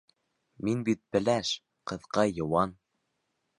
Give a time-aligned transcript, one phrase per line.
[0.69, 1.53] Мин бит пеләш,
[1.93, 2.77] ҡыҫҡа, йыуан...